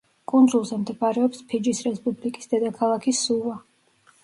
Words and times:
კუნძულზე 0.31 0.79
მდებარეობს 0.83 1.43
ფიჯის 1.51 1.83
რესპუბლიკის 1.89 2.51
დედაქალაქი 2.55 3.17
სუვა. 3.23 3.57